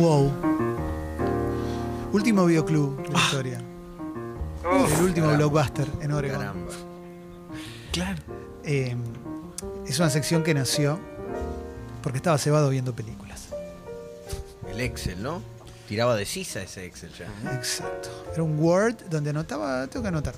Wow. 0.00 0.32
Último 2.12 2.46
videoclub 2.46 3.02
de 3.02 3.08
la 3.12 3.18
historia. 3.18 3.58
el 4.64 5.04
último 5.04 5.26
caramba. 5.26 5.36
blockbuster 5.36 5.86
en 6.00 6.12
Oregon. 6.12 6.38
Caramba. 6.38 6.72
Claro. 7.92 8.22
Eh, 8.64 8.96
es 9.86 9.98
una 9.98 10.08
sección 10.08 10.42
que 10.42 10.54
nació 10.54 10.98
porque 12.02 12.16
estaba 12.16 12.38
cebado 12.38 12.70
viendo 12.70 12.94
películas. 12.94 13.48
El 14.70 14.80
Excel, 14.80 15.22
¿no? 15.22 15.42
Tiraba 15.86 16.16
de 16.16 16.24
sisa 16.24 16.62
ese 16.62 16.86
Excel 16.86 17.10
ya. 17.12 17.26
Exacto. 17.54 18.08
Era 18.32 18.42
un 18.42 18.58
Word 18.58 18.96
donde 19.10 19.30
anotaba, 19.30 19.86
tengo 19.88 20.02
que 20.04 20.08
anotar. 20.08 20.34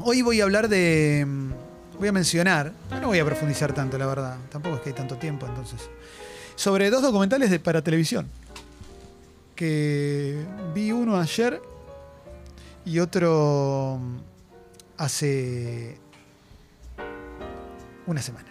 Hoy 0.00 0.22
voy 0.22 0.40
a 0.40 0.44
hablar 0.44 0.68
de. 0.68 1.24
mm, 1.24 1.50
Voy 2.00 2.08
a 2.08 2.12
mencionar, 2.12 2.72
no 3.00 3.08
voy 3.08 3.18
a 3.18 3.24
profundizar 3.24 3.72
tanto, 3.72 3.98
la 3.98 4.06
verdad. 4.06 4.36
Tampoco 4.50 4.76
es 4.76 4.82
que 4.82 4.88
hay 4.90 4.94
tanto 4.94 5.16
tiempo, 5.16 5.46
entonces. 5.46 5.80
Sobre 6.56 6.90
dos 6.90 7.02
documentales 7.02 7.50
de, 7.50 7.58
para 7.60 7.82
televisión. 7.82 8.28
Que 9.58 10.46
vi 10.72 10.92
uno 10.92 11.20
ayer 11.20 11.60
y 12.84 13.00
otro 13.00 13.98
mm, 14.00 14.18
hace 14.98 15.98
una 18.06 18.22
semana. 18.22 18.46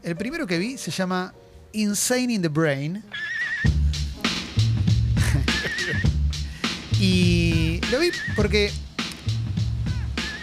El 0.00 0.14
primero 0.14 0.46
que 0.46 0.58
vi 0.58 0.78
se 0.78 0.92
llama 0.92 1.34
Insane 1.72 2.34
in 2.34 2.42
the 2.42 2.46
Brain. 2.46 3.02
y 7.00 7.80
lo 7.90 7.98
vi 7.98 8.12
porque 8.36 8.70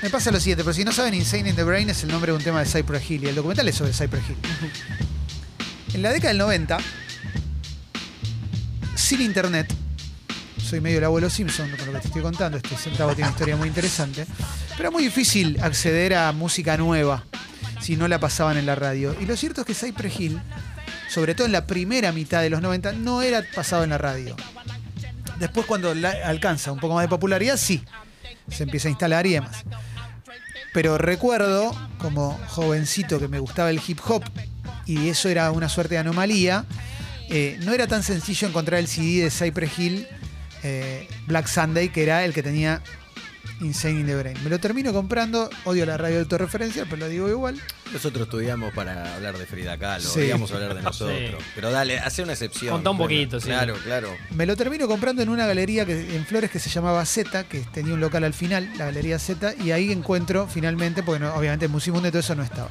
me 0.03 0.09
pasa 0.09 0.29
lo 0.29 0.41
siguiente, 0.41 0.65
pero 0.65 0.73
si 0.73 0.83
no 0.83 0.91
saben, 0.91 1.13
Insane 1.13 1.51
in 1.51 1.55
the 1.55 1.63
Brain 1.63 1.89
es 1.89 2.03
el 2.03 2.11
nombre 2.11 2.33
de 2.33 2.37
un 2.37 2.43
tema 2.43 2.61
de 2.61 2.65
Cypress 2.65 3.09
Hill 3.09 3.23
y 3.23 3.27
el 3.27 3.35
documental 3.35 3.65
es 3.69 3.75
sobre 3.75 3.93
Cypress 3.93 4.29
Hill. 4.29 4.37
En 5.93 6.01
la 6.01 6.11
década 6.11 6.33
del 6.33 6.39
90, 6.39 6.79
sin 9.09 9.21
internet, 9.21 9.73
soy 10.63 10.81
medio 10.81 10.99
el 10.99 11.03
abuelo 11.03 11.31
Simpson 11.31 11.67
con 11.71 11.87
lo 11.87 11.93
que 11.93 11.99
te 11.99 12.07
estoy 12.09 12.21
contando, 12.21 12.59
este 12.59 12.75
centavo 12.75 13.15
tiene 13.15 13.23
una 13.23 13.31
historia 13.31 13.55
muy 13.55 13.67
interesante, 13.67 14.27
pero 14.69 14.81
era 14.81 14.91
muy 14.91 15.03
difícil 15.03 15.59
acceder 15.63 16.13
a 16.13 16.31
música 16.31 16.77
nueva 16.77 17.23
si 17.81 17.95
no 17.95 18.07
la 18.07 18.19
pasaban 18.19 18.57
en 18.57 18.67
la 18.67 18.75
radio. 18.75 19.15
Y 19.19 19.25
lo 19.25 19.35
cierto 19.35 19.61
es 19.61 19.67
que 19.67 19.73
Cypress 19.73 20.19
Hill, 20.19 20.39
sobre 21.09 21.33
todo 21.33 21.47
en 21.47 21.53
la 21.53 21.65
primera 21.65 22.11
mitad 22.11 22.43
de 22.43 22.51
los 22.51 22.61
90, 22.61 22.91
no 22.91 23.23
era 23.23 23.43
pasado 23.55 23.83
en 23.83 23.89
la 23.89 23.97
radio. 23.97 24.35
Después 25.39 25.65
cuando 25.65 25.91
alcanza 26.23 26.71
un 26.71 26.79
poco 26.79 26.93
más 26.93 27.03
de 27.03 27.09
popularidad, 27.09 27.57
sí, 27.57 27.83
se 28.47 28.61
empieza 28.61 28.89
a 28.89 28.91
instalar 28.91 29.25
y 29.25 29.31
demás. 29.31 29.63
Pero 30.71 30.99
recuerdo, 30.99 31.75
como 31.97 32.39
jovencito 32.49 33.17
que 33.17 33.27
me 33.27 33.39
gustaba 33.39 33.71
el 33.71 33.81
hip 33.87 34.01
hop, 34.07 34.23
y 34.85 35.09
eso 35.09 35.29
era 35.29 35.49
una 35.49 35.67
suerte 35.67 35.95
de 35.95 36.01
anomalía, 36.01 36.65
eh, 37.29 37.57
no 37.63 37.73
era 37.73 37.87
tan 37.87 38.03
sencillo 38.03 38.47
encontrar 38.47 38.79
el 38.79 38.87
CD 38.87 39.23
de 39.23 39.31
Cypress 39.31 39.77
Hill, 39.79 40.07
eh, 40.63 41.07
Black 41.27 41.47
Sunday, 41.47 41.89
que 41.89 42.03
era 42.03 42.25
el 42.25 42.33
que 42.33 42.43
tenía 42.43 42.81
Insane 43.61 43.99
in 44.01 44.05
the 44.05 44.15
Brain. 44.15 44.37
Me 44.43 44.49
lo 44.49 44.59
termino 44.59 44.93
comprando, 44.93 45.49
odio 45.65 45.85
la 45.85 45.97
radio 45.97 46.15
de 46.15 46.21
autorreferencia, 46.21 46.85
pero 46.85 46.97
lo 46.97 47.07
digo 47.09 47.27
igual. 47.29 47.59
Nosotros 47.91 48.27
estudiamos 48.27 48.73
para 48.73 49.15
hablar 49.15 49.37
de 49.37 49.45
Frida 49.45 49.77
Kahlo, 49.77 50.07
Sí. 50.09 50.21
íbamos 50.21 50.51
a 50.51 50.55
hablar 50.55 50.75
de 50.75 50.81
nosotros. 50.83 51.17
Sí. 51.19 51.45
Pero 51.55 51.71
dale, 51.71 51.99
hace 51.99 52.23
una 52.23 52.33
excepción. 52.33 52.71
Contá 52.75 52.91
un 52.91 52.97
Claro, 52.97 53.09
poquito, 53.09 53.39
sí. 53.41 53.47
Claro, 53.47 53.75
claro. 53.83 54.15
Me 54.31 54.45
lo 54.45 54.55
termino 54.55 54.87
comprando 54.87 55.21
en 55.21 55.29
una 55.29 55.45
galería 55.45 55.85
que, 55.85 56.15
en 56.15 56.25
Flores 56.25 56.51
que 56.51 56.59
se 56.59 56.69
llamaba 56.69 57.03
Z, 57.05 57.43
que 57.45 57.59
tenía 57.73 57.93
un 57.93 57.99
local 57.99 58.23
al 58.23 58.33
final, 58.33 58.69
la 58.77 58.85
galería 58.85 59.19
Z, 59.19 59.55
y 59.63 59.71
ahí 59.71 59.91
encuentro 59.91 60.47
finalmente, 60.47 61.03
porque 61.03 61.19
no- 61.19 61.33
obviamente 61.33 61.65
en 61.65 61.71
Musimundo 61.71 62.07
y 62.07 62.11
todo 62.11 62.21
eso 62.21 62.35
no 62.35 62.43
estaba. 62.43 62.69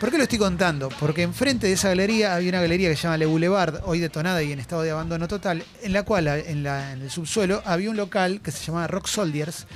¿Por 0.00 0.10
qué 0.10 0.16
lo 0.16 0.22
estoy 0.22 0.38
contando? 0.38 0.88
Porque 0.98 1.22
enfrente 1.22 1.66
de 1.66 1.74
esa 1.74 1.88
galería 1.88 2.34
había 2.34 2.48
una 2.48 2.60
galería 2.62 2.88
que 2.88 2.96
se 2.96 3.02
llama 3.02 3.18
Le 3.18 3.26
Boulevard, 3.26 3.82
hoy 3.84 4.00
detonada 4.00 4.42
y 4.42 4.50
en 4.50 4.58
estado 4.58 4.80
de 4.82 4.90
abandono 4.92 5.28
total, 5.28 5.62
en 5.82 5.92
la 5.92 6.04
cual 6.04 6.26
en, 6.26 6.62
la- 6.62 6.92
en 6.92 7.02
el 7.02 7.10
subsuelo 7.10 7.62
había 7.66 7.90
un 7.90 7.98
local 7.98 8.40
que 8.42 8.50
se 8.50 8.64
llamaba 8.64 8.86
Rock 8.86 9.06
Soldiers, 9.08 9.66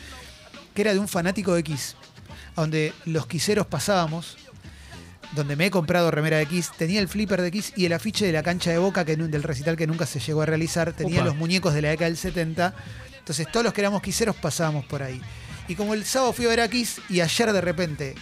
que 0.74 0.80
era 0.80 0.94
de 0.94 0.98
un 0.98 1.08
fanático 1.08 1.52
de 1.54 1.62
Kiss, 1.62 1.94
donde 2.56 2.94
los 3.04 3.26
quiseros 3.26 3.66
pasábamos, 3.66 4.38
donde 5.32 5.56
me 5.56 5.66
he 5.66 5.70
comprado 5.70 6.10
remera 6.10 6.38
de 6.38 6.46
Kiss, 6.46 6.70
tenía 6.78 7.00
el 7.00 7.08
flipper 7.08 7.42
de 7.42 7.50
Kiss 7.50 7.74
y 7.76 7.84
el 7.84 7.92
afiche 7.92 8.24
de 8.24 8.32
la 8.32 8.42
cancha 8.42 8.70
de 8.70 8.78
Boca 8.78 9.04
que, 9.04 9.16
del 9.16 9.42
recital 9.42 9.76
que 9.76 9.86
nunca 9.86 10.06
se 10.06 10.20
llegó 10.20 10.40
a 10.40 10.46
realizar, 10.46 10.94
tenía 10.94 11.18
los 11.26 11.36
muñecos 11.36 11.74
de 11.74 11.82
la 11.82 11.88
década 11.90 12.06
del 12.08 12.16
70, 12.16 12.74
entonces 13.18 13.46
todos 13.52 13.62
los 13.64 13.74
que 13.74 13.82
éramos 13.82 14.00
quiseros 14.00 14.36
pasábamos 14.36 14.86
por 14.86 15.02
ahí. 15.02 15.20
Y 15.66 15.76
como 15.76 15.94
el 15.94 16.04
sábado 16.04 16.32
fui 16.34 16.44
a 16.44 16.48
ver 16.48 16.60
a 16.60 16.68
Kiss 16.68 17.00
y 17.08 17.20
ayer 17.20 17.52
de 17.52 17.60
repente, 17.60 18.14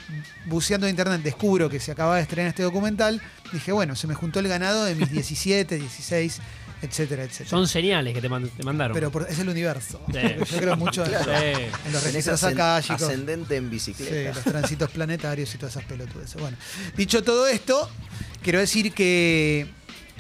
buceando 0.47 0.86
en 0.86 0.91
internet, 0.91 1.22
descubro 1.22 1.69
que 1.69 1.80
se 1.80 1.91
acababa 1.91 2.16
de 2.16 2.22
estrenar 2.22 2.50
este 2.50 2.62
documental, 2.62 3.20
dije, 3.53 3.72
bueno, 3.72 3.97
se 3.97 4.06
me 4.06 4.14
juntó 4.14 4.38
el 4.38 4.47
ganado 4.48 4.84
de 4.84 4.94
mis 4.94 5.10
17, 5.12 5.76
16, 5.76 6.38
etcétera, 6.82 7.25
etcétera. 7.25 7.50
Son 7.50 7.66
señales 7.66 8.14
que 8.14 8.20
te, 8.20 8.28
te 8.28 8.62
mandaron. 8.64 8.94
Pero 8.94 9.10
por- 9.10 9.26
es 9.28 9.38
el 9.41 9.48
universo. 9.48 10.00
Sí. 10.12 10.19
Yo 10.53 10.58
creo 10.58 10.76
mucho 10.76 11.04
en, 11.04 11.10
Sí. 11.10 11.62
en 11.86 11.92
los 11.92 12.03
registros 12.04 12.44
akáshicos. 12.44 13.03
ascendente 13.03 13.56
en 13.56 13.64
Sí, 13.64 13.70
bicicleta. 13.70 14.34
los 14.34 14.44
tránsitos 14.44 14.91
planetarios 14.91 15.53
y 15.54 15.59
todas 15.59 15.74
esas 15.76 15.84
pelotudes. 15.88 16.34
Bueno, 16.34 16.56
dicho 16.97 17.24
todo 17.24 17.48
esto, 17.48 17.91
quiero 18.42 18.60
decir 18.60 18.92
que 18.92 19.66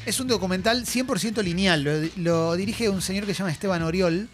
es 0.06 0.18
un 0.18 0.26
documental 0.26 0.84
100% 0.86 1.40
lineal. 1.42 1.82
Lo, 1.84 1.92
lo 2.16 2.54
dirige 2.56 2.88
un 2.88 3.00
señor 3.00 3.26
que 3.26 3.32
se 3.34 3.38
llama 3.38 3.52
Esteban 3.52 3.82
Oriol. 3.82 4.28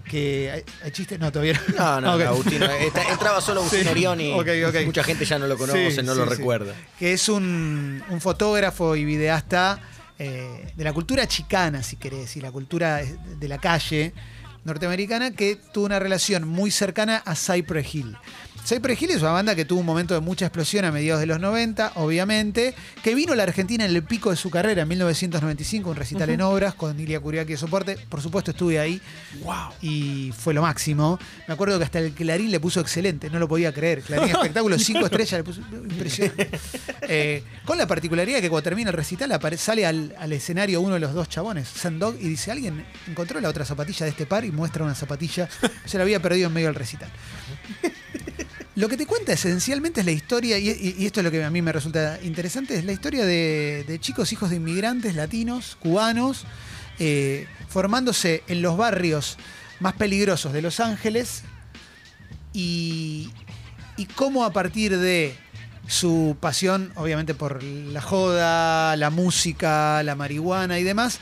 Que 0.00 0.50
hay, 0.50 0.62
hay 0.84 0.90
chistes, 0.90 1.18
no, 1.18 1.30
todavía 1.30 1.60
No, 1.76 2.00
no, 2.00 2.16
no, 2.18 2.24
Agustino. 2.28 2.66
esta- 2.66 3.10
entraba 3.10 3.40
solo 3.40 3.60
Agustino 3.60 4.14
Sí. 4.16 4.32
Ok, 4.34 4.48
ok. 4.68 4.84
Mucha 4.86 5.04
gente 5.04 5.24
ya 5.24 5.38
no 5.38 5.46
lo 5.46 5.56
conoce, 5.58 5.90
Sí, 5.90 6.02
no 6.02 6.12
sí, 6.12 6.18
lo 6.18 6.24
recuerda. 6.24 6.74
Que 6.98 7.12
es 7.12 7.28
un, 7.28 8.02
un 8.08 8.20
fotógrafo 8.20 8.96
y 8.96 9.04
videasta 9.04 9.80
eh, 10.18 10.72
de 10.76 10.84
la 10.84 10.92
cultura 10.92 11.26
chicana, 11.26 11.82
si 11.82 11.96
querés, 11.96 12.36
y 12.36 12.40
la 12.40 12.50
cultura 12.52 13.00
de 13.02 13.48
la 13.48 13.58
calle 13.58 14.12
norteamericana, 14.64 15.32
que 15.32 15.56
tuvo 15.72 15.86
una 15.86 15.98
relación 15.98 16.46
muy 16.46 16.70
cercana 16.70 17.22
a 17.24 17.34
Cypress 17.34 17.94
Hill. 17.94 18.16
Cypress 18.64 19.02
Hill 19.02 19.10
es 19.10 19.22
una 19.22 19.32
banda 19.32 19.56
que 19.56 19.64
tuvo 19.64 19.80
un 19.80 19.86
momento 19.86 20.14
de 20.14 20.20
mucha 20.20 20.46
explosión 20.46 20.84
a 20.84 20.92
mediados 20.92 21.20
de 21.20 21.26
los 21.26 21.40
90, 21.40 21.92
obviamente, 21.96 22.74
que 23.02 23.14
vino 23.14 23.32
a 23.32 23.36
la 23.36 23.42
Argentina 23.42 23.84
en 23.84 23.90
el 23.90 24.04
pico 24.04 24.30
de 24.30 24.36
su 24.36 24.50
carrera 24.50 24.82
en 24.82 24.88
1995, 24.88 25.90
un 25.90 25.96
recital 25.96 26.30
en 26.30 26.40
obras 26.42 26.74
con 26.74 26.98
Ilia 26.98 27.18
Kuriaki 27.18 27.52
de 27.52 27.58
soporte. 27.58 27.98
Por 28.08 28.22
supuesto 28.22 28.52
estuve 28.52 28.78
ahí 28.78 29.00
wow. 29.42 29.72
y 29.80 30.32
fue 30.38 30.54
lo 30.54 30.62
máximo. 30.62 31.18
Me 31.48 31.54
acuerdo 31.54 31.76
que 31.78 31.84
hasta 31.84 31.98
el 31.98 32.12
Clarín 32.12 32.52
le 32.52 32.60
puso 32.60 32.80
excelente, 32.80 33.30
no 33.30 33.40
lo 33.40 33.48
podía 33.48 33.72
creer. 33.72 34.02
Clarín 34.02 34.30
espectáculo, 34.30 34.78
cinco 34.78 35.06
estrellas, 35.06 35.32
le 35.32 35.44
puso 35.44 35.60
impresionante. 35.72 36.50
Eh, 37.02 37.42
con 37.64 37.76
la 37.76 37.86
particularidad 37.88 38.40
que 38.40 38.48
cuando 38.48 38.62
termina 38.62 38.90
el 38.90 38.96
recital 38.96 39.38
sale 39.58 39.84
al, 39.84 40.14
al 40.18 40.32
escenario 40.32 40.80
uno 40.80 40.94
de 40.94 41.00
los 41.00 41.12
dos 41.12 41.28
chabones, 41.28 41.66
Sandog, 41.68 42.14
y 42.20 42.28
dice, 42.28 42.52
¿alguien 42.52 42.86
encontró 43.08 43.40
la 43.40 43.48
otra 43.48 43.64
zapatilla 43.64 44.04
de 44.04 44.10
este 44.10 44.24
par? 44.24 44.44
Y 44.44 44.52
muestra 44.52 44.84
una 44.84 44.94
zapatilla, 44.94 45.48
se 45.84 45.98
la 45.98 46.04
había 46.04 46.22
perdido 46.22 46.46
en 46.46 46.54
medio 46.54 46.68
del 46.68 46.76
recital. 46.76 47.10
Lo 48.74 48.88
que 48.88 48.96
te 48.96 49.06
cuenta 49.06 49.32
esencialmente 49.32 50.00
es 50.00 50.06
la 50.06 50.12
historia, 50.12 50.58
y, 50.58 51.04
esto 51.04 51.20
es 51.20 51.24
lo 51.24 51.30
que 51.30 51.44
a 51.44 51.50
mí 51.50 51.60
me 51.60 51.72
resulta 51.72 52.18
interesante, 52.22 52.78
es 52.78 52.84
la 52.84 52.92
historia 52.92 53.24
de, 53.26 53.84
de 53.86 53.98
chicos 53.98 54.32
hijos 54.32 54.48
de 54.48 54.56
inmigrantes 54.56 55.14
latinos, 55.14 55.76
cubanos, 55.78 56.46
eh, 56.98 57.46
formándose 57.68 58.42
en 58.48 58.62
los 58.62 58.76
barrios 58.76 59.36
más 59.80 59.94
peligrosos 59.94 60.52
de 60.52 60.62
Los 60.62 60.78
Ángeles 60.78 61.42
y, 62.52 63.30
y 63.96 64.06
cómo 64.06 64.44
a 64.44 64.52
partir 64.52 64.96
de 64.96 65.36
su 65.88 66.36
pasión, 66.38 66.92
obviamente 66.94 67.34
por 67.34 67.62
la 67.62 68.00
joda, 68.00 68.96
la 68.96 69.10
música, 69.10 70.02
la 70.02 70.14
marihuana 70.14 70.78
y 70.78 70.84
demás, 70.84 71.18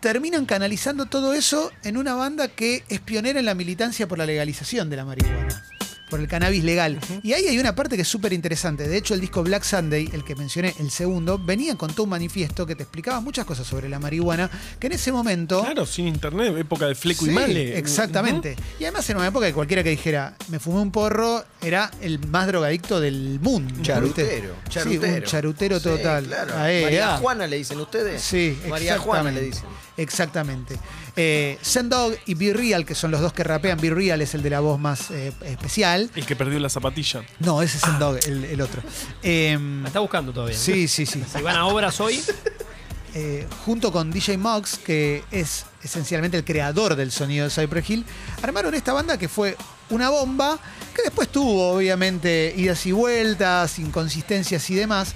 terminan 0.00 0.46
canalizando 0.46 1.06
todo 1.06 1.34
eso 1.34 1.70
en 1.84 1.96
una 1.96 2.14
banda 2.14 2.48
que 2.48 2.84
es 2.88 3.00
pionera 3.00 3.38
en 3.38 3.44
la 3.44 3.54
militancia 3.54 4.08
por 4.08 4.18
la 4.18 4.26
legalización 4.26 4.88
de 4.88 4.96
la 4.96 5.04
marihuana, 5.04 5.64
por 6.10 6.20
el 6.20 6.28
cannabis 6.28 6.62
legal. 6.64 6.98
Y 7.22 7.32
ahí 7.32 7.46
hay 7.46 7.58
una 7.58 7.74
parte 7.74 7.96
que 7.96 8.02
es 8.02 8.08
súper 8.08 8.32
interesante. 8.32 8.86
De 8.88 8.96
hecho, 8.96 9.14
el 9.14 9.20
disco 9.20 9.42
Black 9.42 9.62
Sunday, 9.62 10.10
el 10.12 10.24
que 10.24 10.34
mencioné, 10.34 10.74
el 10.78 10.90
segundo, 10.90 11.38
venía 11.38 11.76
con 11.76 11.92
todo 11.92 12.04
un 12.04 12.10
manifiesto 12.10 12.66
que 12.66 12.74
te 12.74 12.82
explicaba 12.82 13.20
muchas 13.20 13.46
cosas 13.46 13.66
sobre 13.66 13.88
la 13.88 13.98
marihuana, 13.98 14.50
que 14.78 14.88
en 14.88 14.94
ese 14.94 15.12
momento... 15.12 15.62
Claro, 15.62 15.86
sin 15.86 16.08
internet, 16.08 16.54
época 16.58 16.86
de 16.86 16.94
fleco 16.94 17.24
Sí, 17.24 17.30
y 17.30 17.34
male. 17.34 17.78
Exactamente. 17.78 18.56
Y 18.78 18.84
además 18.84 19.08
en 19.08 19.16
una 19.16 19.28
época 19.28 19.46
que 19.46 19.54
cualquiera 19.54 19.82
que 19.82 19.90
dijera, 19.90 20.34
me 20.48 20.58
fumé 20.58 20.80
un 20.80 20.90
porro, 20.90 21.44
era 21.62 21.90
el 22.00 22.18
más 22.26 22.46
drogadicto 22.46 23.00
del 23.00 23.38
mundo. 23.40 23.74
Charutero. 23.82 24.54
¿viste? 24.64 24.70
Charutero. 24.70 25.12
Sí, 25.14 25.20
un 25.20 25.24
charutero 25.24 25.78
Sí, 25.78 25.84
total. 25.84 26.26
claro. 26.26 26.58
Ahí, 26.58 26.82
María 26.82 27.14
ah. 27.14 27.18
Juana 27.18 27.46
le 27.46 27.56
dicen 27.56 27.78
ustedes. 27.80 28.20
Sí, 28.20 28.58
María 28.68 28.98
Juana 28.98 29.30
le 29.30 29.42
dicen. 29.42 29.64
Exactamente. 29.96 30.78
Eh, 31.16 31.58
Sendog 31.60 32.14
y 32.26 32.34
Be 32.34 32.54
Real, 32.54 32.86
que 32.86 32.94
son 32.94 33.10
los 33.10 33.20
dos 33.20 33.32
que 33.34 33.44
rapean. 33.44 33.78
Be 33.78 33.90
Real 33.90 34.22
es 34.22 34.34
el 34.34 34.42
de 34.42 34.50
la 34.50 34.60
voz 34.60 34.80
más 34.80 35.10
eh, 35.10 35.32
especial. 35.44 35.99
El 36.14 36.24
que 36.26 36.36
perdió 36.36 36.58
la 36.58 36.68
zapatilla. 36.68 37.22
No, 37.40 37.60
ese 37.62 37.78
es 37.78 38.26
el, 38.26 38.44
el 38.44 38.60
otro. 38.60 38.82
Eh, 39.22 39.58
La 39.82 39.88
está 39.88 40.00
buscando 40.00 40.32
todavía. 40.32 40.56
¿no? 40.56 40.62
sí, 40.62 40.88
sí, 40.88 41.06
sí. 41.06 41.22
Si 41.32 41.42
van 41.42 41.56
a 41.56 41.66
obras 41.66 42.00
hoy, 42.00 42.22
eh, 43.14 43.46
junto 43.64 43.90
con 43.92 44.10
DJ 44.10 44.38
Muggs, 44.38 44.78
que 44.78 45.24
es 45.30 45.66
esencialmente 45.82 46.36
el 46.36 46.44
creador 46.44 46.96
del 46.96 47.10
sonido 47.10 47.48
de 47.48 47.50
Cypress 47.50 47.90
Hill, 47.90 48.04
armaron 48.42 48.74
esta 48.74 48.92
banda 48.92 49.18
que 49.18 49.28
fue 49.28 49.56
una 49.90 50.08
bomba, 50.10 50.58
que 50.94 51.02
después 51.02 51.28
tuvo 51.28 51.72
obviamente 51.72 52.54
idas 52.56 52.86
y 52.86 52.92
vueltas, 52.92 53.78
inconsistencias 53.78 54.68
y 54.70 54.74
demás. 54.74 55.14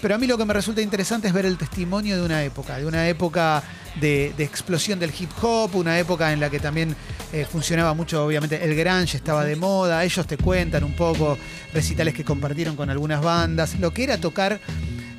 Pero 0.00 0.14
a 0.14 0.18
mí 0.18 0.26
lo 0.26 0.36
que 0.38 0.44
me 0.44 0.54
resulta 0.54 0.80
interesante 0.80 1.28
es 1.28 1.34
ver 1.34 1.46
el 1.46 1.56
testimonio 1.56 2.16
de 2.16 2.22
una 2.22 2.42
época, 2.42 2.78
de 2.78 2.86
una 2.86 3.08
época 3.08 3.62
de, 4.00 4.34
explosión 4.38 4.98
del 4.98 5.12
hip 5.18 5.30
hop, 5.40 5.76
una 5.76 5.98
época 5.98 6.32
en 6.32 6.40
la 6.40 6.50
que 6.50 6.58
también 6.58 6.96
eh, 7.32 7.46
funcionaba 7.50 7.94
mucho, 7.94 8.24
obviamente, 8.24 8.64
el 8.64 8.74
grunge 8.74 9.16
estaba 9.16 9.44
de 9.44 9.56
moda, 9.56 10.04
ellos 10.04 10.26
te 10.26 10.36
cuentan 10.36 10.84
un 10.84 10.94
poco 10.94 11.38
recitales 11.72 12.14
que 12.14 12.24
compartieron 12.24 12.76
con 12.76 12.90
algunas 12.90 13.22
bandas, 13.22 13.78
lo 13.78 13.92
que 13.92 14.04
era 14.04 14.18
tocar 14.18 14.60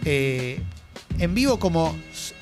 eh, 0.05 0.61
en 1.19 1.35
vivo 1.35 1.59
como 1.59 1.95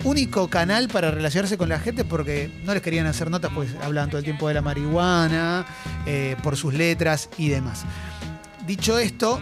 único 0.04 0.50
canal 0.50 0.88
para 0.88 1.12
relacionarse 1.12 1.58
con 1.58 1.70
la 1.70 1.80
gente 1.80 2.06
porque 2.06 2.50
no 2.64 2.74
les 2.74 2.82
querían 2.82 3.06
hacer 3.06 3.30
notas, 3.30 3.52
pues 3.54 3.70
hablaban 3.82 4.10
todo 4.10 4.20
el 4.20 4.24
tiempo 4.24 4.48
de 4.48 4.54
la 4.54 4.62
marihuana, 4.62 5.66
eh, 6.06 6.36
por 6.42 6.56
sus 6.56 6.74
letras 6.74 7.30
y 7.38 7.50
demás. 7.50 7.84
Dicho 8.66 8.98
esto, 8.98 9.42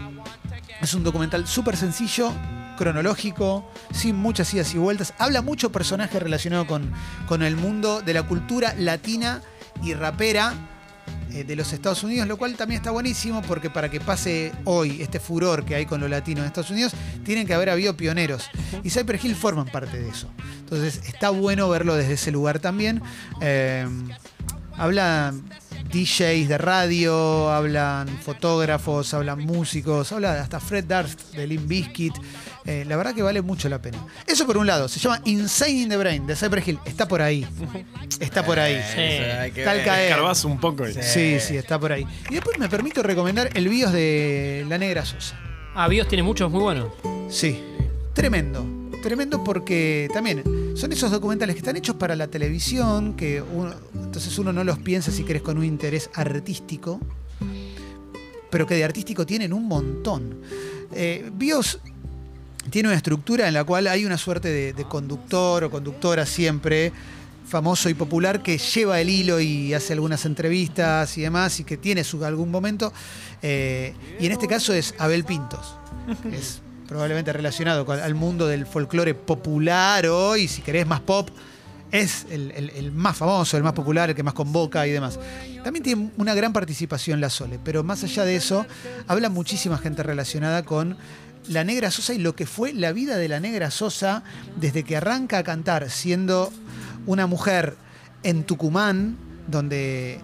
es 0.82 0.94
un 0.94 1.04
documental 1.04 1.48
súper 1.48 1.78
sencillo, 1.78 2.34
cronológico, 2.80 3.70
sin 3.92 4.16
muchas 4.16 4.54
idas 4.54 4.74
y 4.74 4.78
vueltas. 4.78 5.14
Habla 5.18 5.42
mucho 5.42 5.70
personaje 5.70 6.18
relacionado 6.18 6.66
con, 6.66 6.94
con 7.28 7.44
el 7.44 7.58
mundo 7.58 8.02
de 8.02 8.14
la 8.14 8.24
cultura 8.24 8.74
latina 8.78 9.42
y 9.84 9.94
rapera 9.94 10.54
eh, 11.34 11.44
de 11.44 11.58
los 11.58 11.74
Estados 11.74 12.04
Unidos, 12.06 12.26
lo 12.26 12.38
cual 12.38 12.56
también 12.56 12.80
está 12.80 12.92
buenísimo 12.92 13.42
porque 13.42 13.70
para 13.70 13.90
que 13.92 14.00
pase 14.00 14.54
hoy 14.64 15.02
este 15.02 15.20
furor 15.20 15.66
que 15.66 15.76
hay 15.76 15.86
con 15.86 16.00
lo 16.00 16.08
latino 16.08 16.40
en 16.40 16.48
Estados 16.48 16.72
Unidos, 16.72 16.94
tienen 17.26 17.46
que 17.46 17.54
haber 17.54 17.70
habido 17.70 17.98
pioneros. 17.98 18.50
Y 18.82 18.90
Cypress 18.90 19.26
Hill 19.26 19.36
forman 19.36 19.68
parte 19.68 20.00
de 20.00 20.08
eso. 20.08 20.30
Entonces 20.60 21.02
está 21.06 21.32
bueno 21.32 21.68
verlo 21.68 21.96
desde 21.96 22.14
ese 22.14 22.32
lugar 22.32 22.60
también. 22.60 23.02
Eh, 23.42 23.86
hablan 24.78 25.44
DJs 25.90 26.48
de 26.48 26.58
radio, 26.58 27.50
hablan 27.50 28.08
fotógrafos, 28.08 29.14
hablan 29.14 29.40
músicos, 29.40 30.12
habla 30.12 30.42
hasta 30.42 30.60
Fred 30.60 30.86
Durst 30.86 31.34
de 31.34 31.48
Limp 31.48 31.68
Bizkit. 31.68 32.14
Eh, 32.66 32.86
la 32.88 32.96
verdad 32.98 33.16
que 33.16 33.22
vale 33.24 33.42
mucho 33.42 33.68
la 33.70 33.82
pena. 33.82 33.98
Eso 34.28 34.46
por 34.46 34.58
un 34.58 34.68
lado, 34.68 34.88
se 34.88 35.00
llama 35.00 35.22
Insane 35.26 35.72
in 35.72 35.90
the 35.90 35.98
Brain 35.98 36.28
de 36.28 36.36
Cypress 36.36 36.68
Hill. 36.68 36.80
Está 36.86 37.08
por 37.08 37.22
ahí. 37.22 37.48
Está 38.20 38.46
por 38.46 38.60
ahí. 38.60 38.76
Que 39.54 39.64
Tal 39.64 39.78
ver. 39.78 39.86
cae. 39.86 40.08
Escarbás 40.10 40.46
un 40.46 40.60
poco 40.60 40.84
ahí. 40.84 40.94
Sí, 41.02 41.40
sí, 41.40 41.58
está 41.58 41.80
por 41.80 41.92
ahí. 41.92 42.06
Y 42.30 42.36
después 42.36 42.60
me 42.60 42.70
permito 42.70 43.02
recomendar 43.02 43.50
el 43.54 43.68
BIOS 43.70 43.92
de 43.92 44.66
La 44.70 44.78
Negra 44.78 45.06
Sosa. 45.06 45.40
Ah, 45.76 45.88
Bios 45.88 46.08
tiene 46.08 46.24
muchos 46.24 46.52
muy 46.52 46.62
buenos. 46.62 46.90
Sí, 47.30 47.60
tremendo. 48.14 48.66
Tremendo 49.02 49.44
porque 49.44 50.10
también 50.14 50.44
son 50.80 50.94
esos 50.94 51.12
documentales 51.12 51.56
que 51.56 51.60
están 51.60 51.76
hechos 51.76 51.98
para 51.98 52.16
la 52.16 52.28
televisión, 52.28 53.14
que 53.16 53.44
entonces 53.96 54.40
uno 54.40 54.54
no 54.54 54.64
los 54.64 54.80
piensa 54.80 55.12
si 55.12 55.26
querés 55.26 55.42
con 55.42 55.58
un 55.58 55.66
interés 55.66 56.10
artístico, 56.14 57.02
pero 58.50 58.66
que 58.66 58.76
de 58.76 58.86
artístico 58.86 59.26
tienen 59.26 59.52
un 59.52 59.68
montón. 59.68 60.40
Eh, 60.94 61.30
BIOS 61.34 61.80
tiene 62.70 62.88
una 62.88 62.96
estructura 62.96 63.50
en 63.50 63.56
la 63.56 63.66
cual 63.66 63.88
hay 63.88 64.06
una 64.06 64.18
suerte 64.18 64.74
de, 64.74 64.84
conductor 64.86 65.66
o 65.66 65.70
conductora 65.70 66.26
siempre 66.26 66.94
famoso 67.46 67.90
y 67.90 67.94
popular 67.94 68.42
que 68.42 68.58
lleva 68.58 69.02
el 69.02 69.10
hilo 69.10 69.42
y 69.42 69.74
hace 69.74 69.92
algunas 69.92 70.26
entrevistas 70.26 71.18
y 71.18 71.22
demás 71.22 71.60
y 71.60 71.66
que 71.66 71.76
tiene 71.76 72.06
su, 72.06 72.24
algún 72.24 72.52
momento. 72.52 72.94
eh, 73.42 73.94
y 74.18 74.26
en 74.28 74.32
este 74.32 74.48
caso 74.48 74.74
es 74.74 74.96
Abel 74.98 75.26
Pintos, 75.26 75.76
probablemente 76.90 77.32
relacionado 77.32 77.90
al 77.92 78.16
mundo 78.16 78.48
del 78.48 78.66
folclore 78.66 79.14
popular 79.14 80.08
hoy, 80.08 80.48
si 80.48 80.64
querés 80.64 80.88
más 80.88 81.00
pop, 81.00 81.30
es 81.92 82.26
el 82.32 82.92
más 82.92 83.16
famoso, 83.16 83.58
el 83.58 83.64
más 83.64 83.74
popular, 83.74 84.10
el 84.10 84.16
que 84.16 84.24
más 84.24 84.34
convoca 84.34 84.88
y 84.88 84.92
demás. 84.92 85.20
También 85.64 85.84
tiene 85.84 86.10
una 86.18 86.34
gran 86.34 86.52
participación 86.52 87.22
la 87.22 87.30
Sole, 87.30 87.60
pero 87.64 87.84
más 87.84 88.04
allá 88.04 88.26
de 88.26 88.36
eso, 88.36 88.66
habla 89.08 89.30
muchísima 89.30 89.78
gente 89.78 90.02
relacionada 90.02 90.64
con 90.64 90.98
la 91.48 91.64
Negra 91.64 91.92
Sosa 91.92 92.16
y 92.16 92.18
lo 92.18 92.36
que 92.36 92.48
fue 92.48 92.74
la 92.74 92.92
vida 92.92 93.18
de 93.18 93.28
la 93.28 93.40
Negra 93.40 93.70
Sosa 93.70 94.24
desde 94.56 94.84
que 94.84 94.98
arranca 94.98 95.38
a 95.38 95.44
cantar 95.44 95.92
siendo 95.92 96.52
una 97.06 97.28
mujer 97.28 97.76
en 98.24 98.44
Tucumán, 98.46 99.16
donde 99.48 100.20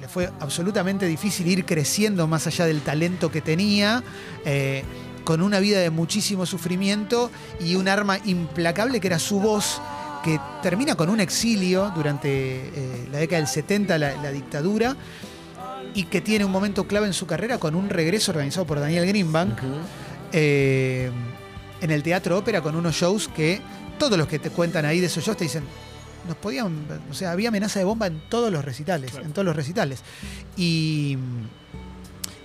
le 0.00 0.08
fue 0.08 0.30
absolutamente 0.40 1.04
difícil 1.04 1.46
ir 1.46 1.66
creciendo 1.66 2.26
más 2.26 2.46
allá 2.46 2.64
del 2.64 2.80
talento 2.80 3.30
que 3.30 3.42
tenía, 3.42 4.02
eh, 4.46 4.82
con 5.24 5.42
una 5.42 5.58
vida 5.60 5.80
de 5.80 5.90
muchísimo 5.90 6.46
sufrimiento 6.46 7.30
y 7.60 7.74
un 7.76 7.88
arma 7.88 8.18
implacable 8.24 9.00
que 9.00 9.06
era 9.08 9.18
su 9.18 9.40
voz, 9.40 9.80
que 10.22 10.38
termina 10.62 10.94
con 10.94 11.08
un 11.10 11.20
exilio 11.20 11.90
durante 11.94 12.28
eh, 12.30 13.08
la 13.10 13.18
década 13.18 13.40
del 13.40 13.48
70, 13.48 13.98
la, 13.98 14.22
la 14.22 14.30
dictadura, 14.30 14.96
y 15.94 16.04
que 16.04 16.20
tiene 16.20 16.44
un 16.44 16.50
momento 16.52 16.86
clave 16.86 17.06
en 17.06 17.12
su 17.12 17.26
carrera 17.26 17.58
con 17.58 17.74
un 17.74 17.88
regreso 17.88 18.32
organizado 18.32 18.66
por 18.66 18.80
Daniel 18.80 19.06
Greenbank 19.06 19.58
eh, 20.32 21.10
en 21.80 21.90
el 21.90 22.02
Teatro 22.02 22.38
Ópera 22.38 22.60
con 22.62 22.74
unos 22.74 22.94
shows 22.96 23.28
que 23.28 23.60
todos 23.98 24.18
los 24.18 24.26
que 24.26 24.38
te 24.38 24.50
cuentan 24.50 24.84
ahí 24.86 24.98
de 25.00 25.06
esos 25.06 25.24
shows 25.24 25.36
te 25.36 25.44
dicen, 25.44 25.62
nos 26.26 26.36
podían, 26.38 26.86
o 27.10 27.14
sea, 27.14 27.30
había 27.32 27.48
amenaza 27.50 27.78
de 27.78 27.84
bomba 27.84 28.06
en 28.06 28.20
todos 28.28 28.50
los 28.50 28.64
recitales, 28.64 29.10
Claro. 29.12 29.26
en 29.26 29.32
todos 29.32 29.44
los 29.46 29.54
recitales. 29.54 30.00
Y, 30.56 31.16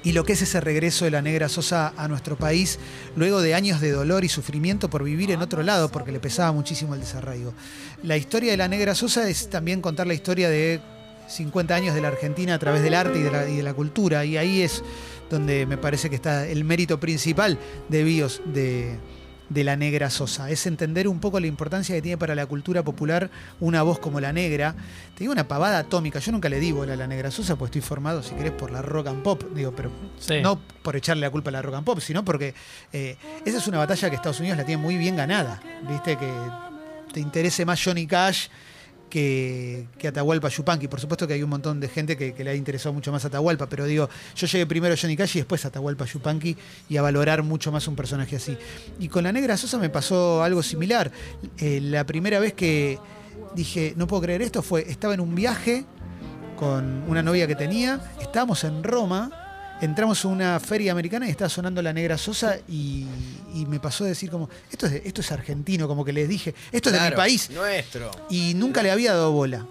y 0.04 0.14
lo 0.14 0.24
que 0.24 0.34
es 0.34 0.42
ese 0.42 0.62
regreso 0.62 1.06
de 1.06 1.12
la 1.12 1.22
Negra 1.22 1.50
Sosa 1.50 1.94
a 1.98 2.08
nuestro 2.08 2.38
país, 2.38 2.80
luego 3.16 3.42
de 3.42 3.54
años 3.54 3.82
de 3.82 3.92
dolor 3.92 4.24
y 4.24 4.30
sufrimiento 4.30 4.90
por 4.90 5.04
vivir 5.04 5.32
en 5.32 5.42
otro 5.42 5.64
lado, 5.64 5.90
porque 5.90 6.12
le 6.12 6.20
pesaba 6.20 6.52
muchísimo 6.52 6.94
el 6.94 7.02
desarraigo. 7.02 7.54
La 8.04 8.18
historia 8.18 8.52
de 8.52 8.58
la 8.58 8.68
Negra 8.68 8.96
Sosa 8.96 9.28
es 9.30 9.50
también 9.50 9.82
contar 9.82 10.08
la 10.08 10.14
historia 10.14 10.50
de 10.50 10.80
50 11.28 11.76
años 11.76 11.96
de 11.96 12.02
la 12.02 12.08
Argentina 12.08 12.56
a 12.56 12.60
través 12.60 12.82
del 12.82 12.94
arte 12.94 13.20
y 13.20 13.24
de 13.24 13.64
la, 13.64 13.74
cultura, 13.74 14.26
y 14.26 14.38
ahí 14.38 14.62
es 14.62 14.84
donde 15.30 15.66
me 15.66 15.78
parece 15.78 16.10
que 16.10 16.16
está 16.16 16.48
el 16.48 16.64
mérito 16.64 17.00
principal 17.00 17.60
de 17.88 18.04
BIOS 18.04 18.42
de, 18.46 18.98
de 19.50 19.64
la 19.64 19.76
negra 19.76 20.10
Sosa. 20.10 20.50
Es 20.50 20.66
entender 20.68 21.08
un 21.08 21.20
poco 21.20 21.40
la 21.40 21.48
importancia 21.48 21.96
que 21.96 22.02
tiene 22.02 22.18
para 22.18 22.36
la 22.36 22.46
cultura 22.46 22.84
popular 22.84 23.30
una 23.60 23.82
voz 23.84 24.00
como 24.00 24.20
la 24.20 24.32
negra. 24.32 24.76
Te 25.16 25.22
digo 25.22 25.34
una 25.34 25.48
pavada 25.48 25.80
atómica. 25.80 26.20
Yo 26.20 26.32
nunca 26.32 26.50
le 26.50 26.60
di 26.60 26.72
bola 26.72 26.94
a 26.94 26.96
la 26.96 27.08
negra 27.08 27.32
Sosa, 27.32 27.56
pues 27.56 27.70
estoy 27.70 27.82
formado, 27.82 28.22
si 28.24 28.36
querés, 28.36 28.52
por 28.52 28.72
la 28.72 28.82
rock 28.82 29.08
and 29.08 29.24
pop. 29.24 29.44
Digo, 29.56 29.72
pero 29.76 29.92
Sí. 30.20 30.42
no 30.42 30.60
por 30.84 30.96
echarle 30.96 31.22
la 31.22 31.30
culpa 31.32 31.50
a 31.50 31.54
la 31.54 31.62
rock 31.62 31.76
and 31.76 31.86
pop, 31.86 32.00
sino 32.00 32.24
porque 32.24 32.54
eh, 32.94 33.18
esa 33.46 33.58
es 33.58 33.68
una 33.68 33.80
batalla 33.80 34.10
que 34.10 34.16
Estados 34.16 34.40
Unidos 34.40 34.58
la 34.58 34.66
tiene 34.66 34.82
muy 34.82 34.98
bien 34.98 35.16
ganada. 35.16 35.60
Viste 35.90 36.16
que 36.18 36.32
te 37.14 37.20
interese 37.20 37.66
más 37.66 37.82
Johnny 37.84 38.06
Cash 38.06 38.48
que, 39.10 39.88
Atahualpa 40.08 40.50
Yupanqui. 40.50 40.88
Por 40.88 41.00
supuesto 41.00 41.28
que 41.28 41.34
hay 41.34 41.44
un 41.44 41.50
montón 41.50 41.80
de 41.80 41.90
gente 41.90 42.16
que, 42.16 42.44
le 42.44 42.52
ha 42.52 42.56
interesado 42.56 42.94
mucho 42.94 43.12
más 43.12 43.26
Atahualpa, 43.26 43.68
pero 43.68 43.86
digo, 43.86 44.10
yo 44.36 44.48
llegué 44.48 44.66
primero 44.66 44.94
a 44.94 44.98
Johnny 44.98 45.18
Cash 45.18 45.38
y 45.38 45.40
después 45.40 45.66
a 45.66 45.70
Atahualpa 45.70 46.06
Yupanqui 46.06 46.56
y 46.88 46.98
a 46.98 47.02
valorar 47.02 47.44
mucho 47.44 47.72
más 47.72 47.88
un 47.88 47.96
personaje 47.96 48.36
así. 48.36 48.58
Y 49.00 49.08
con 49.10 49.24
la 49.24 49.32
Negra 49.32 49.58
Sosa 49.58 49.78
me 49.78 49.90
pasó 49.90 50.44
algo 50.44 50.64
similar. 50.64 51.12
Eh, 51.58 51.80
la 51.82 52.06
primera 52.06 52.40
vez 52.40 52.54
que 52.54 53.00
dije, 53.56 53.94
no 53.98 54.08
puedo 54.08 54.22
creer 54.22 54.42
esto, 54.42 54.62
fue, 54.62 54.90
estaba 54.90 55.14
en 55.14 55.20
un 55.20 55.36
viaje 55.36 55.86
con 56.58 57.04
una 57.08 57.24
novia 57.24 57.48
que 57.48 57.56
tenía, 57.56 58.02
estábamos 58.22 58.64
en 58.66 58.84
Roma, 58.84 59.39
entramos 59.82 60.24
a 60.26 60.28
una 60.28 60.60
feria 60.60 60.92
americana 60.92 61.28
y 61.28 61.32
estaba 61.32 61.50
sonando 61.50 61.82
la 61.82 61.94
Negra 61.94 62.18
Sosa 62.18 62.58
y, 62.68 63.06
y 63.54 63.66
me 63.68 63.80
pasó 63.80 64.04
a 64.04 64.08
decir 64.08 64.30
como, 64.30 64.50
esto 64.72 64.86
es, 64.88 64.92
de- 64.94 65.02
esto 65.06 65.22
es 65.22 65.32
argentino, 65.32 65.88
como 65.88 66.04
que 66.06 66.14
les 66.14 66.28
dije, 66.28 66.54
esto 66.72 66.90
es 66.90 67.02
de 67.02 67.10
mi 67.10 67.16
país 67.16 67.50
Nuestro. 67.50 68.12
y 68.30 68.54
nunca 68.56 68.84
le 68.84 68.92
había 68.92 69.14
dado 69.14 69.32
bola. 69.32 69.66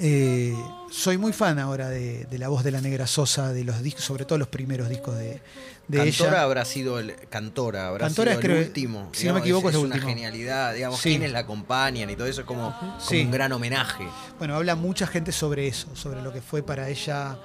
Eh, 0.00 0.54
soy 0.90 1.18
muy 1.18 1.32
fan 1.32 1.58
ahora 1.58 1.88
de, 1.88 2.24
de 2.26 2.38
la 2.38 2.48
voz 2.48 2.62
de 2.62 2.70
la 2.70 2.80
Negra 2.80 3.06
Sosa, 3.06 3.52
de 3.52 3.64
los 3.64 3.82
discos, 3.82 4.04
sobre 4.04 4.24
todo 4.24 4.38
los 4.38 4.48
primeros 4.48 4.88
discos 4.88 5.16
de, 5.16 5.40
de 5.88 5.98
Cantora 5.98 6.30
ella. 6.30 6.42
habrá 6.42 6.64
sido 6.64 6.98
el 7.00 7.14
Cantora 7.28 7.88
habrá 7.88 8.06
Cantora 8.06 8.32
sido 8.32 8.40
es, 8.40 8.44
creo- 8.46 8.56
el 8.58 8.64
último. 8.66 9.08
si 9.12 9.26
no 9.26 9.34
me 9.34 9.40
equivoco, 9.40 9.70
es 9.70 9.74
el 9.74 9.80
una 9.82 9.94
último. 9.96 10.08
genialidad, 10.12 10.74
digamos, 10.74 11.00
Sí. 11.00 11.10
quienes 11.10 11.32
la 11.32 11.40
acompañan 11.40 12.08
y 12.10 12.16
todo 12.16 12.26
eso 12.28 12.42
es 12.42 12.46
como, 12.46 12.78
como 12.78 13.00
Sí. 13.00 13.22
un 13.22 13.30
gran 13.32 13.50
homenaje. 13.52 14.06
Bueno, 14.38 14.54
habla 14.54 14.76
mucha 14.76 15.06
gente 15.06 15.32
sobre 15.32 15.66
eso, 15.66 15.88
sobre 15.96 16.22
lo 16.22 16.32
que 16.32 16.42
fue 16.42 16.62
para 16.62 16.88
ella 16.88 17.38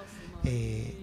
eh, 0.44 0.96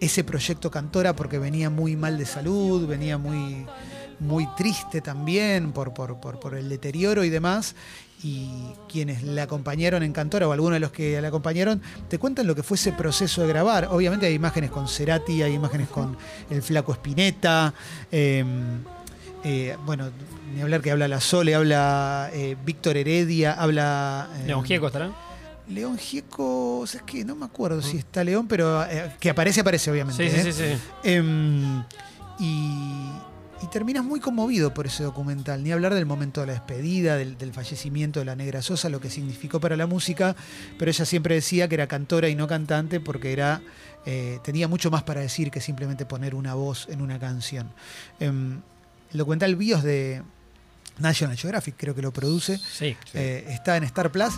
ese 0.00 0.24
proyecto 0.24 0.70
Cantora, 0.70 1.14
porque 1.14 1.38
venía 1.38 1.70
muy 1.70 1.96
mal 1.96 2.18
de 2.18 2.26
salud, 2.26 2.86
venía 2.86 3.18
muy, 3.18 3.66
muy 4.20 4.46
triste 4.56 5.00
también 5.00 5.72
por, 5.72 5.94
por, 5.94 6.20
por, 6.20 6.38
por 6.38 6.54
el 6.54 6.68
deterioro 6.68 7.24
y 7.24 7.30
demás. 7.30 7.74
Y 8.22 8.50
quienes 8.88 9.22
la 9.22 9.44
acompañaron 9.44 10.02
en 10.02 10.12
Cantora, 10.12 10.48
o 10.48 10.52
algunos 10.52 10.74
de 10.74 10.80
los 10.80 10.90
que 10.90 11.20
la 11.20 11.28
acompañaron, 11.28 11.80
te 12.08 12.18
cuentan 12.18 12.48
lo 12.48 12.54
que 12.56 12.64
fue 12.64 12.76
ese 12.76 12.92
proceso 12.92 13.42
de 13.42 13.48
grabar. 13.48 13.88
Obviamente 13.92 14.26
hay 14.26 14.34
imágenes 14.34 14.70
con 14.70 14.88
Cerati, 14.88 15.42
hay 15.42 15.54
imágenes 15.54 15.88
con 15.88 16.16
el 16.50 16.62
flaco 16.62 16.92
Spinetta. 16.92 17.72
eh, 18.10 18.44
eh, 19.44 19.76
bueno, 19.86 20.10
ni 20.52 20.62
hablar 20.62 20.80
que 20.80 20.90
habla 20.90 21.06
la 21.06 21.20
Sole, 21.20 21.54
habla 21.54 22.28
eh, 22.32 22.56
Víctor 22.64 22.96
Heredia, 22.96 23.52
habla. 23.52 24.28
León 24.46 24.64
Gieco 24.64 24.88
estará. 24.88 25.12
León 25.68 25.98
Gieco, 25.98 26.84
es 26.84 27.02
que 27.02 27.24
no 27.24 27.36
me 27.36 27.44
acuerdo 27.44 27.82
si 27.82 27.98
está 27.98 28.24
León, 28.24 28.48
pero 28.48 28.82
eh, 28.84 29.12
que 29.20 29.30
aparece, 29.30 29.60
aparece 29.60 29.90
obviamente. 29.90 30.28
Sí, 30.28 30.34
sí, 30.34 30.48
¿eh? 30.48 30.52
sí, 30.52 30.62
sí. 30.74 30.80
Em, 31.04 31.82
y, 32.38 33.10
y 33.62 33.66
terminas 33.70 34.02
muy 34.02 34.18
conmovido 34.18 34.72
por 34.72 34.86
ese 34.86 35.02
documental, 35.02 35.62
ni 35.62 35.70
hablar 35.70 35.94
del 35.94 36.06
momento 36.06 36.40
de 36.40 36.46
la 36.46 36.52
despedida, 36.54 37.16
del, 37.16 37.36
del 37.36 37.52
fallecimiento 37.52 38.20
de 38.20 38.24
la 38.24 38.34
Negra 38.34 38.62
Sosa, 38.62 38.88
lo 38.88 39.00
que 39.00 39.10
significó 39.10 39.60
para 39.60 39.76
la 39.76 39.86
música, 39.86 40.34
pero 40.78 40.90
ella 40.90 41.04
siempre 41.04 41.34
decía 41.34 41.68
que 41.68 41.74
era 41.74 41.86
cantora 41.86 42.30
y 42.30 42.34
no 42.34 42.46
cantante 42.46 42.98
porque 42.98 43.32
era, 43.32 43.60
eh, 44.06 44.38
tenía 44.42 44.68
mucho 44.68 44.90
más 44.90 45.02
para 45.02 45.20
decir 45.20 45.50
que 45.50 45.60
simplemente 45.60 46.06
poner 46.06 46.34
una 46.34 46.54
voz 46.54 46.86
en 46.88 47.02
una 47.02 47.18
canción. 47.18 47.70
Em, 48.20 48.62
el 49.12 49.18
documental 49.18 49.54
Bios 49.54 49.82
de 49.82 50.22
National 50.98 51.36
Geographic, 51.36 51.74
creo 51.76 51.94
que 51.94 52.02
lo 52.02 52.12
produce. 52.12 52.58
Sí. 52.58 52.96
Está 53.12 53.76
en 53.76 53.84
Star 53.84 54.10
Plus 54.10 54.34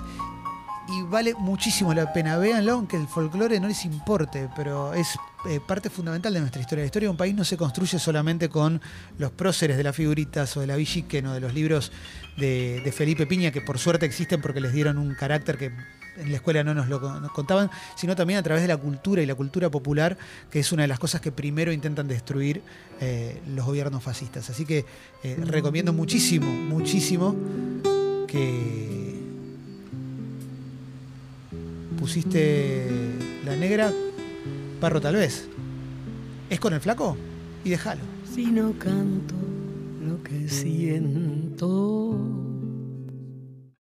y 0.88 1.02
vale 1.02 1.34
muchísimo 1.34 1.94
la 1.94 2.12
pena. 2.12 2.38
Véanlo, 2.38 2.72
aunque 2.72 2.96
el 2.96 3.06
folclore 3.06 3.60
no 3.60 3.68
les 3.68 3.84
importe, 3.84 4.48
pero 4.56 4.92
es 4.94 5.16
eh, 5.48 5.60
parte 5.66 5.90
fundamental 5.90 6.32
de 6.34 6.40
nuestra 6.40 6.60
historia. 6.60 6.82
La 6.82 6.86
historia 6.86 7.06
de 7.06 7.10
un 7.10 7.16
país 7.16 7.34
no 7.34 7.44
se 7.44 7.56
construye 7.56 7.98
solamente 7.98 8.48
con 8.48 8.80
los 9.18 9.30
próceres 9.30 9.76
de 9.76 9.84
las 9.84 9.94
figuritas 9.94 10.56
o 10.56 10.60
de 10.60 10.66
la 10.66 10.76
Villiquen 10.76 11.26
o 11.26 11.34
de 11.34 11.40
los 11.40 11.54
libros 11.54 11.92
de, 12.36 12.92
Felipe 12.94 13.26
Piña, 13.26 13.50
que 13.50 13.60
por 13.60 13.78
suerte 13.78 14.06
existen 14.06 14.40
porque 14.40 14.60
les 14.60 14.72
dieron 14.72 14.98
un 14.98 15.14
carácter 15.14 15.56
que 15.56 15.72
en 16.16 16.30
la 16.30 16.36
escuela 16.36 16.64
no 16.64 16.74
nos 16.74 16.88
lo 16.88 17.00
contaban, 17.32 17.70
sino 17.94 18.16
también 18.16 18.38
a 18.38 18.42
través 18.42 18.62
de 18.62 18.68
la 18.68 18.76
cultura 18.76 19.22
y 19.22 19.26
la 19.26 19.34
cultura 19.34 19.70
popular, 19.70 20.18
que 20.50 20.58
es 20.58 20.72
una 20.72 20.82
de 20.82 20.88
las 20.88 20.98
cosas 20.98 21.20
que 21.20 21.32
primero 21.32 21.72
intentan 21.72 22.08
destruir 22.08 22.62
eh, 23.00 23.40
los 23.46 23.64
gobiernos 23.64 24.02
fascistas. 24.02 24.50
Así 24.50 24.66
que 24.66 24.84
eh, 25.22 25.36
recomiendo 25.38 25.92
muchísimo, 25.92 26.50
muchísimo 26.50 27.34
que 28.26 28.99
pusiste 32.00 32.88
la 33.44 33.54
negra, 33.54 33.92
parro 34.80 35.02
tal 35.02 35.16
vez. 35.16 35.46
¿Es 36.48 36.58
con 36.58 36.72
el 36.72 36.80
flaco? 36.80 37.16
Y 37.62 37.70
déjalo. 37.70 38.00
Si 38.34 38.46
no 38.46 38.72
canto 38.78 39.34
lo 40.02 40.22
que 40.22 40.48
siento, 40.48 42.16